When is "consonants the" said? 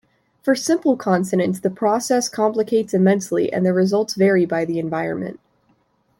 0.97-1.69